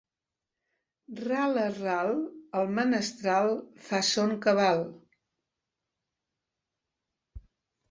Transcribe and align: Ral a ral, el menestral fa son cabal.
Ral 1.25 1.59
a 1.63 1.65
ral, 1.75 2.09
el 2.61 2.71
menestral 2.79 3.53
fa 3.89 4.01
son 4.09 4.35
cabal. 4.49 4.83